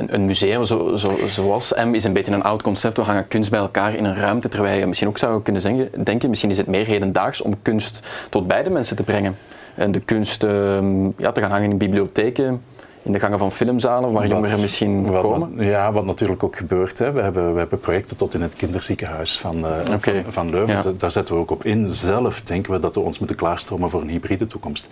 een, 0.07 0.25
museum 0.25 0.65
zo, 0.65 0.97
zo, 0.97 1.19
zoals 1.27 1.73
M 1.85 1.95
is 1.95 2.05
een 2.05 2.13
beetje 2.13 2.33
een 2.33 2.43
oud 2.43 2.63
concept. 2.63 2.97
We 2.97 3.03
hangen 3.03 3.29
kunst 3.29 3.51
bij 3.51 3.61
elkaar 3.61 3.95
in 3.95 4.05
een 4.05 4.17
ruimte. 4.17 4.49
Terwijl 4.49 4.79
je 4.79 4.87
misschien 4.87 5.09
ook 5.09 5.19
zou 5.19 5.43
kunnen 5.43 5.63
zeggen, 5.63 6.05
denken, 6.05 6.29
misschien 6.29 6.51
is 6.51 6.59
het 6.59 6.67
meer 6.67 6.87
hedendaags 6.87 7.41
om 7.41 7.63
kunst 7.63 8.01
tot 8.31 8.47
beide 8.47 8.71
mensen 8.71 8.97
te 8.97 9.03
brengen. 9.03 9.37
En 9.79 9.93
de 9.93 10.01
kunst 10.01 10.45
uh, 10.45 10.79
ja, 11.17 11.33
te 11.33 11.41
gaan 11.41 11.51
hangen 11.51 11.71
in 11.71 11.79
bibliotheken 11.79 12.63
in 13.03 13.13
de 13.13 13.21
gangen 13.21 13.39
van 13.39 13.53
filmzalen 13.53 14.13
waar 14.13 14.27
jongeren 14.27 14.61
misschien 14.61 15.11
wat, 15.11 15.23
komen? 15.23 15.65
Ja, 15.65 15.93
wat 15.93 16.05
natuurlijk 16.05 16.43
ook 16.43 16.57
gebeurt. 16.57 16.99
Hè. 16.99 17.13
We, 17.13 17.23
hebben, 17.23 17.53
we 17.53 17.59
hebben 17.59 17.81
projecten 17.81 18.17
tot 18.17 18.35
in 18.35 18.43
het 18.43 18.55
kinderziekenhuis 18.57 19.39
van, 19.39 19.57
uh, 19.59 19.71
van, 19.85 20.23
van, 20.29 20.51
Leuven. 20.51 20.99
Daar 20.99 21.11
zetten 21.11 21.35
we 21.35 21.41
ook 21.41 21.51
op 21.51 21.65
in. 21.65 21.93
Zelf 21.93 22.43
denken 22.43 22.73
we 22.73 22.79
dat 22.79 22.95
we 22.95 23.01
ons 23.01 23.19
moeten 23.19 23.37
klaarstromen 23.37 23.91
voor 23.91 24.01
een 24.01 24.09
hybride 24.09 24.47
toekomst. 24.47 24.87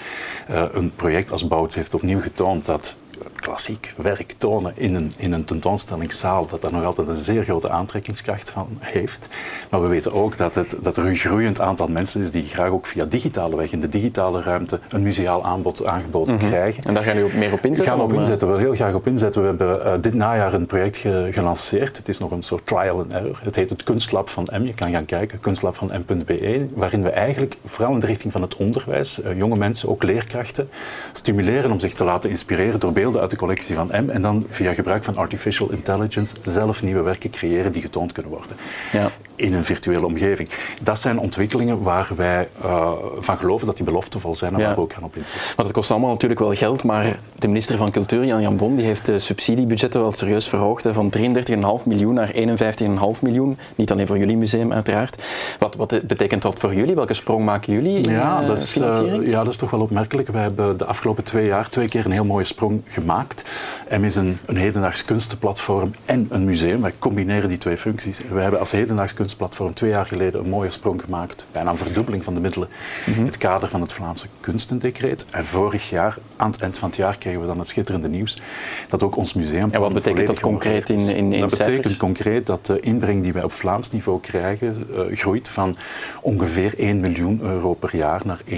Uh, 0.50 0.64
een 0.72 0.92
project 0.96 1.30
als 1.32 1.46
Bouts 1.46 1.74
heeft 1.74 1.94
opnieuw 1.94 2.20
getoond 2.20 2.66
dat 2.66 2.94
klassiek 3.34 3.94
werk 3.96 4.32
tonen 4.32 4.72
in 4.76 4.94
een, 4.94 5.12
in 5.16 5.32
een 5.32 5.44
tentoonstellingszaal, 5.44 6.46
dat 6.46 6.62
daar 6.62 6.72
nog 6.72 6.84
altijd 6.84 7.08
een 7.08 7.16
zeer 7.16 7.44
grote 7.44 7.70
aantrekkingskracht 7.70 8.50
van 8.50 8.68
heeft. 8.78 9.28
Maar 9.70 9.82
we 9.82 9.88
weten 9.88 10.12
ook 10.12 10.36
dat, 10.36 10.54
het, 10.54 10.76
dat 10.80 10.96
er 10.96 11.06
een 11.06 11.16
groeiend 11.16 11.60
aantal 11.60 11.88
mensen 11.88 12.20
is 12.20 12.30
die 12.30 12.44
graag 12.44 12.70
ook 12.70 12.86
via 12.86 13.04
digitale 13.04 13.56
weg 13.56 13.72
in 13.72 13.80
de 13.80 13.88
digitale 13.88 14.42
ruimte 14.42 14.80
een 14.88 15.02
museaal 15.02 15.44
aanbod 15.44 15.86
aangeboden 15.86 16.34
mhm. 16.34 16.46
krijgen. 16.46 16.84
En 16.84 16.94
daar 16.94 17.02
gaan 17.02 17.14
jullie 17.14 17.30
ook 17.30 17.38
meer 17.38 17.52
op 17.52 17.64
inzetten? 17.64 17.84
Gaan 17.84 17.96
we 17.96 18.02
op 18.02 18.12
eh? 18.12 18.18
inzetten, 18.18 18.52
we 18.52 18.58
heel 18.58 18.74
graag 18.74 18.94
op 18.94 19.06
inzetten. 19.06 19.40
We 19.40 19.46
hebben 19.46 19.86
uh, 19.86 19.92
dit 20.00 20.14
najaar 20.14 20.54
een 20.54 20.66
project 20.66 20.96
ge 20.96 21.28
gelanceerd. 21.32 21.96
Het 21.96 22.08
is 22.08 22.18
nog 22.18 22.30
een 22.30 22.42
soort 22.42 22.66
trial 22.66 22.98
and 22.98 23.12
error. 23.12 23.38
Het 23.42 23.54
heet 23.54 23.70
het 23.70 23.82
Kunstlab 23.82 24.28
van 24.28 24.48
M. 24.52 24.62
Je 24.62 24.74
kan 24.74 24.90
gaan 24.90 25.04
kijken, 25.04 25.40
kunstlab 25.40 25.76
van 25.76 25.90
M.be, 26.06 26.66
waarin 26.74 27.02
we 27.02 27.10
eigenlijk 27.10 27.56
vooral 27.64 27.92
in 27.92 28.00
de 28.00 28.06
richting 28.06 28.32
van 28.32 28.42
het 28.42 28.56
onderwijs, 28.56 29.20
uh, 29.20 29.38
jonge 29.38 29.56
mensen, 29.56 29.88
ook 29.88 30.02
leerkrachten, 30.02 30.68
stimuleren 31.12 31.70
om 31.70 31.80
zich 31.80 31.94
te 31.94 32.04
laten 32.04 32.30
inspireren 32.30 32.80
door 32.80 32.92
beelden 32.92 33.05
uit 33.14 33.30
de 33.30 33.36
collectie 33.36 33.74
van 33.74 33.86
M 33.86 34.08
en 34.10 34.22
dan 34.22 34.44
via 34.48 34.74
gebruik 34.74 35.04
van 35.04 35.16
artificial 35.16 35.70
intelligence 35.70 36.36
zelf 36.42 36.82
nieuwe 36.82 37.02
werken 37.02 37.30
creëren 37.30 37.72
die 37.72 37.82
getoond 37.82 38.12
kunnen 38.12 38.32
worden. 38.32 38.56
Ja 38.92 39.12
in 39.36 39.54
een 39.54 39.64
virtuele 39.64 40.06
omgeving. 40.06 40.48
Dat 40.80 41.00
zijn 41.00 41.18
ontwikkelingen 41.18 41.82
waar 41.82 42.10
wij 42.16 42.48
uh, 42.64 42.92
van 43.18 43.38
geloven 43.38 43.66
dat 43.66 43.76
die 43.76 43.84
beloftevol 43.84 44.34
zijn 44.34 44.54
en 44.54 44.60
waar 44.60 44.74
we 44.74 44.80
ook 44.80 44.92
gaan 44.92 45.02
op 45.02 45.16
inzetten. 45.16 45.40
Want 45.56 45.68
het 45.68 45.76
kost 45.76 45.90
allemaal 45.90 46.10
natuurlijk 46.10 46.40
wel 46.40 46.54
geld, 46.54 46.82
maar 46.82 47.18
de 47.38 47.46
minister 47.46 47.76
van 47.76 47.90
Cultuur, 47.90 48.24
Jan 48.24 48.42
Jan 48.42 48.56
Bon, 48.56 48.76
die 48.76 48.84
heeft 48.84 49.06
de 49.06 49.18
subsidiebudgetten 49.18 50.00
wel 50.00 50.12
serieus 50.12 50.48
verhoogd, 50.48 50.84
hè, 50.84 50.92
van 50.92 51.12
33,5 51.16 51.86
miljoen 51.86 52.14
naar 52.14 52.30
51,5 52.34 53.22
miljoen. 53.22 53.58
Niet 53.74 53.90
alleen 53.90 54.06
voor 54.06 54.18
jullie 54.18 54.36
museum 54.36 54.72
uiteraard. 54.72 55.22
Wat, 55.58 55.74
wat 55.74 56.06
betekent 56.06 56.42
dat 56.42 56.58
voor 56.58 56.74
jullie? 56.74 56.94
Welke 56.94 57.14
sprong 57.14 57.44
maken 57.44 57.72
jullie 57.72 57.98
in 58.02 58.10
ja, 58.10 58.40
uh, 58.40 58.46
dat 58.46 58.58
is, 58.58 58.76
uh, 58.76 59.28
ja, 59.28 59.44
dat 59.44 59.52
is 59.52 59.58
toch 59.58 59.70
wel 59.70 59.80
opmerkelijk. 59.80 60.28
We 60.28 60.38
hebben 60.38 60.76
de 60.76 60.84
afgelopen 60.84 61.24
twee 61.24 61.46
jaar 61.46 61.68
twee 61.68 61.88
keer 61.88 62.04
een 62.04 62.10
heel 62.10 62.24
mooie 62.24 62.44
sprong 62.44 62.82
gemaakt. 62.88 63.44
M 63.90 64.04
is 64.04 64.16
een, 64.16 64.38
een 64.46 64.56
hedendaags 64.56 65.04
kunstenplatform 65.04 65.90
en 66.04 66.26
een 66.30 66.44
museum. 66.44 66.80
Wij 66.80 66.92
combineren 66.98 67.48
die 67.48 67.58
twee 67.58 67.76
functies. 67.76 68.22
We 68.32 68.40
hebben 68.40 68.60
als 68.60 68.70
hedendaags 68.70 69.14
Kunstplatform 69.26 69.74
twee 69.74 69.90
jaar 69.90 70.06
geleden 70.06 70.40
een 70.40 70.48
mooie 70.48 70.70
sprong 70.70 71.02
gemaakt, 71.02 71.46
bijna 71.52 71.70
een 71.70 71.76
verdubbeling 71.76 72.24
van 72.24 72.34
de 72.34 72.40
middelen 72.40 72.68
in 73.16 73.24
het 73.26 73.36
kader 73.36 73.68
van 73.68 73.80
het 73.80 73.92
Vlaamse 73.92 74.26
kunstendecreet. 74.40 75.24
En 75.30 75.46
vorig 75.46 75.90
jaar, 75.90 76.18
aan 76.36 76.50
het 76.50 76.60
eind 76.60 76.78
van 76.78 76.88
het 76.88 76.96
jaar, 76.96 77.18
kregen 77.18 77.40
we 77.40 77.46
dan 77.46 77.58
het 77.58 77.68
schitterende 77.68 78.08
nieuws 78.08 78.42
dat 78.88 79.02
ook 79.02 79.16
ons 79.16 79.34
museum. 79.34 79.70
En 79.70 79.80
wat 79.80 79.92
betekent 79.92 80.26
dat 80.26 80.40
concreet 80.40 80.88
in, 80.88 80.98
in, 80.98 81.32
in 81.32 81.40
Dat 81.40 81.50
cijfers? 81.50 81.76
betekent 81.76 81.96
concreet 81.96 82.46
dat 82.46 82.66
de 82.66 82.80
inbreng 82.80 83.22
die 83.22 83.32
wij 83.32 83.42
op 83.42 83.52
Vlaams 83.52 83.90
niveau 83.90 84.20
krijgen, 84.20 84.86
uh, 84.90 85.16
groeit 85.16 85.48
van 85.48 85.76
ongeveer 86.22 86.78
1 86.78 87.00
miljoen 87.00 87.40
euro 87.40 87.74
per 87.74 87.96
jaar 87.96 88.20
naar 88.24 88.40
1,7 88.44 88.54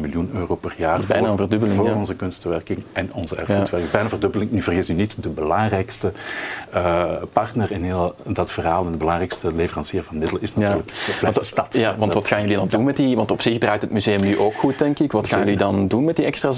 miljoen 0.00 0.30
euro 0.32 0.54
per 0.54 0.74
jaar. 0.76 1.00
Bijna 1.06 1.22
voor, 1.22 1.30
een 1.30 1.36
verdubbeling. 1.36 1.76
Voor 1.76 1.86
ja. 1.86 1.94
onze 1.94 2.16
kunstwerking 2.16 2.82
en 2.92 3.12
onze 3.12 3.36
erfgoedwerking. 3.36 3.90
Bijna 3.90 4.04
een 4.04 4.10
verdubbeling. 4.10 4.50
Nu 4.50 4.62
vergis 4.62 4.90
u 4.90 4.92
niet, 4.92 5.22
de 5.22 5.30
belangrijkste 5.30 6.12
uh, 6.74 7.12
partner 7.32 7.72
in 7.72 7.82
heel 7.82 8.14
dat 8.26 8.52
verhaal 8.52 8.84
en 8.84 8.92
de 8.92 8.98
belangrijkste 8.98 9.52
leverancier 9.52 9.80
van 9.84 10.18
middelen 10.18 10.42
is 10.42 10.54
natuurlijk 10.54 10.90
ja. 11.20 11.30
de 11.30 11.44
stad. 11.44 11.74
Ja, 11.74 11.96
want 11.98 12.12
wat 12.12 12.26
gaan 12.26 12.40
jullie 12.40 12.56
dan 12.56 12.68
doen 12.68 12.84
met 12.84 12.96
die? 12.96 13.16
Want 13.16 13.30
op 13.30 13.42
zich 13.42 13.58
draait 13.58 13.82
het 13.82 13.90
museum 13.90 14.20
nu 14.20 14.38
ook 14.38 14.54
goed, 14.54 14.78
denk 14.78 14.98
ik. 14.98 15.12
Wat 15.12 15.28
gaan 15.28 15.38
jullie 15.38 15.56
dan 15.56 15.88
doen 15.88 16.04
met 16.04 16.16
die 16.16 16.24
extra 16.24 16.52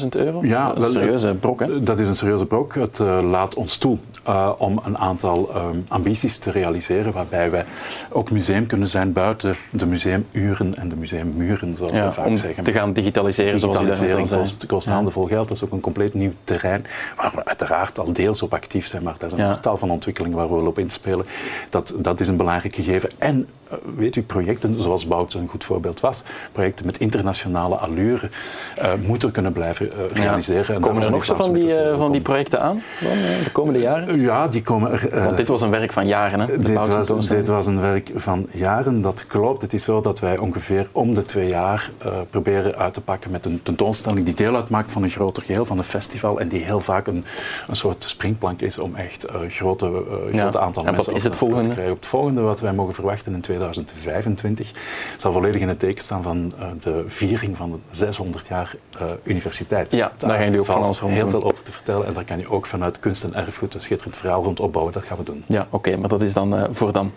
700.000 0.00 0.08
euro? 0.08 0.38
Ja, 0.42 0.72
dat 0.72 0.78
is 0.78 0.94
een 0.94 1.00
serieuze 1.00 1.34
brok, 1.34 1.60
hè? 1.60 1.82
Dat 1.82 1.98
is 1.98 2.08
een 2.08 2.14
serieuze 2.14 2.46
brok. 2.46 2.74
Het 2.74 2.98
uh, 2.98 3.18
laat 3.22 3.54
ons 3.54 3.76
toe 3.76 3.98
uh, 4.28 4.52
om 4.58 4.80
een 4.84 4.98
aantal 4.98 5.56
um, 5.56 5.84
ambities 5.88 6.38
te 6.38 6.50
realiseren 6.50 7.12
waarbij 7.12 7.50
wij 7.50 7.64
ook 8.10 8.30
museum 8.30 8.66
kunnen 8.66 8.88
zijn 8.88 9.12
buiten 9.12 9.56
de 9.70 9.86
museumuren 9.86 10.74
en 10.76 10.88
de 10.88 10.96
museummuren, 10.96 11.76
zoals 11.76 11.92
ja, 11.92 12.06
we 12.06 12.12
vaak 12.12 12.26
om 12.26 12.36
zeggen. 12.36 12.64
te 12.64 12.72
gaan 12.72 12.92
digitaliseren, 12.92 13.60
Digitalisering 13.60 14.28
zoals 14.28 14.50
kost, 14.50 14.66
kost 14.66 14.86
ja. 14.86 14.92
handenvol 14.92 15.26
geld. 15.26 15.48
Dat 15.48 15.56
is 15.56 15.64
ook 15.64 15.72
een 15.72 15.80
compleet 15.80 16.14
nieuw 16.14 16.32
terrein 16.44 16.84
waar 17.16 17.32
we 17.34 17.44
uiteraard 17.44 17.98
al 17.98 18.12
deels 18.12 18.42
op 18.42 18.54
actief 18.54 18.86
zijn, 18.86 19.02
maar 19.02 19.14
dat 19.18 19.32
is 19.32 19.38
een 19.38 19.44
ja. 19.44 19.56
tal 19.56 19.76
van 19.76 19.90
ontwikkelingen 19.90 20.36
waar 20.36 20.54
we 20.54 20.66
op 20.68 20.78
inspelen. 20.78 21.26
Dat, 21.70 21.94
dat 21.98 22.20
is 22.20 22.28
een 22.28 22.36
belangrijk 22.36 22.57
gegeven. 22.60 23.10
En 23.18 23.48
weet 23.96 24.16
u, 24.16 24.22
projecten 24.22 24.80
zoals 24.80 25.06
Bout 25.06 25.34
een 25.34 25.48
goed 25.48 25.64
voorbeeld 25.64 26.00
was, 26.00 26.22
projecten 26.52 26.86
met 26.86 26.98
internationale 26.98 27.74
allure, 27.74 28.30
uh, 28.78 28.92
moeten 29.06 29.30
kunnen 29.30 29.52
blijven 29.52 29.86
uh, 29.86 29.92
realiseren. 30.12 30.74
Ja. 30.74 30.80
Komen 30.80 31.02
er 31.02 31.10
nog 31.10 31.24
zo 31.24 31.34
van 31.34 31.52
die, 31.52 31.64
uh, 31.64 31.96
van 31.96 32.12
die 32.12 32.20
projecten 32.20 32.60
aan 32.60 32.82
dan, 33.00 33.10
de 33.44 33.50
komende 33.52 33.78
jaren? 33.78 34.20
ja, 34.20 34.48
die 34.48 34.62
komen 34.62 34.92
er. 34.92 35.24
Want 35.24 35.36
dit 35.36 35.48
was 35.48 35.62
een 35.62 35.70
werk 35.70 35.92
van 35.92 36.06
jaren, 36.06 36.40
hè? 36.40 36.46
De 36.46 36.58
dit, 36.58 37.06
was, 37.08 37.28
dit 37.28 37.46
was 37.46 37.66
een 37.66 37.80
werk 37.80 38.10
van 38.14 38.46
jaren, 38.52 39.00
dat 39.00 39.26
klopt. 39.26 39.62
Het 39.62 39.72
is 39.72 39.84
zo 39.84 40.00
dat 40.00 40.18
wij 40.18 40.38
ongeveer 40.38 40.88
om 40.92 41.14
de 41.14 41.24
twee 41.24 41.48
jaar 41.48 41.90
proberen 42.30 42.76
uit 42.76 42.94
te 42.94 43.00
pakken 43.00 43.30
met 43.30 43.44
een 43.44 43.60
tentoonstelling 43.62 44.24
die 44.24 44.34
deel 44.34 44.54
uitmaakt 44.54 44.92
van 44.92 45.02
een 45.02 45.10
groter 45.10 45.42
geheel, 45.42 45.64
van 45.64 45.78
een 45.78 45.84
festival, 45.84 46.40
en 46.40 46.48
die 46.48 46.64
heel 46.64 46.80
vaak 46.80 47.06
een, 47.06 47.24
een 47.68 47.76
soort 47.76 48.04
springplank 48.04 48.60
is 48.60 48.78
om 48.78 48.94
echt 48.94 49.26
grote, 49.48 50.02
grote 50.32 50.32
ja. 50.32 50.64
aantal 50.64 50.84
en 50.84 50.92
mensen 50.92 51.12
wat 51.12 51.20
is 51.20 51.24
het 51.24 51.36
volgende? 51.36 51.68
te 51.68 51.74
krijgen. 51.74 51.94
Het 51.94 52.06
volgende 52.06 52.40
wat 52.48 52.60
wij 52.60 52.72
mogen 52.72 52.94
verwachten 52.94 53.34
in 53.34 53.40
2025 53.40 54.70
zal 55.16 55.32
volledig 55.32 55.60
in 55.60 55.68
het 55.68 55.78
teken 55.78 56.04
staan 56.04 56.22
van 56.22 56.52
uh, 56.58 56.66
de 56.80 57.04
viering 57.06 57.56
van 57.56 57.70
de 57.70 57.78
600 57.90 58.46
jaar 58.46 58.74
uh, 59.00 59.06
universiteit. 59.24 59.92
Ja, 59.92 59.98
daar, 59.98 60.28
daar 60.28 60.36
gaan 60.36 60.44
jullie 60.44 60.60
ook 60.60 60.66
van 60.66 60.82
alles 60.82 61.00
rond 61.00 61.14
heel 61.14 61.28
veel 61.28 61.44
over 61.44 61.62
te 61.62 61.72
vertellen 61.72 62.06
en 62.06 62.14
daar 62.14 62.24
kan 62.24 62.38
je 62.38 62.50
ook 62.50 62.66
vanuit 62.66 62.98
kunst 62.98 63.24
en 63.24 63.34
erfgoed 63.34 63.74
een 63.74 63.80
schitterend 63.80 64.16
verhaal 64.16 64.42
rond 64.42 64.60
opbouwen. 64.60 64.92
Dat 64.92 65.04
gaan 65.04 65.16
we 65.16 65.22
doen. 65.22 65.44
Ja, 65.46 65.60
oké, 65.60 65.74
okay, 65.74 65.94
maar 65.94 66.08
dat 66.08 66.22
is 66.22 66.32
dan 66.32 66.54
uh, 66.54 66.64
voor 66.70 66.92
dan. 66.92 67.12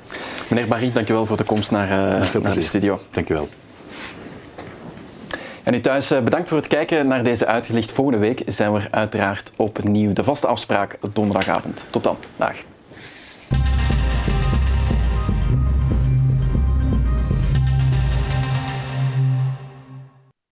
Meneer 0.50 0.68
Barry, 0.68 0.92
dankjewel 0.92 1.26
voor 1.26 1.38
de 1.38 1.44
komst 1.44 1.72
naar, 1.72 1.90
naar 2.42 2.54
de 2.54 2.62
studio. 2.62 3.00
Dankjewel. 3.12 3.48
En 5.64 5.74
u 5.74 5.82
thuis, 5.82 6.08
bedankt 6.08 6.50
voor 6.50 6.58
het 6.58 6.68
kijken 6.68 7.08
naar 7.08 7.24
deze 7.24 7.46
uitgelicht. 7.46 7.92
Volgende 7.92 8.20
week 8.20 8.44
zijn 8.46 8.74
we 8.74 8.82
uiteraard 8.92 9.52
opnieuw 9.56 10.14
de 10.14 10.24
vaste 10.24 10.48
afspraak 10.48 10.98
donderdagavond. 11.14 11.86
Tot 11.90 12.04
dan. 12.04 12.18
Dag. 12.36 12.56